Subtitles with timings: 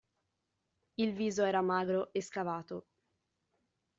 [0.95, 2.87] Il viso era magro e scavato.